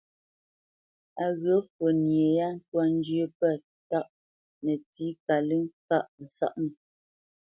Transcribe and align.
Á 1.23 1.25
ghyə̂ 1.41 1.59
fwo 1.73 1.87
nye 2.05 2.23
yâ 2.37 2.47
ntwá 2.57 2.83
njyə́ 2.95 3.27
pə̂ 3.39 3.53
tâʼ 3.89 4.07
nətsí 4.63 5.05
kalə́ŋ 5.25 5.63
kâʼ 5.87 6.05
a 6.21 6.23
sáʼnə̄. 6.37 6.73